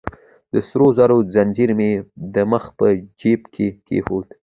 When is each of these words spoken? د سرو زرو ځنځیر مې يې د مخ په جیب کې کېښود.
د 0.51 0.53
سرو 0.67 0.87
زرو 0.97 1.17
ځنځیر 1.33 1.69
مې 1.77 1.87
يې 1.93 1.99
د 2.33 2.35
مخ 2.51 2.63
په 2.77 2.85
جیب 3.19 3.41
کې 3.53 3.67
کېښود. 3.85 4.27